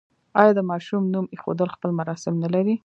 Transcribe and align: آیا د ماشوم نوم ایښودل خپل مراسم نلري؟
آیا 0.39 0.51
د 0.55 0.61
ماشوم 0.69 1.03
نوم 1.13 1.25
ایښودل 1.33 1.69
خپل 1.75 1.89
مراسم 1.99 2.33
نلري؟ 2.43 2.75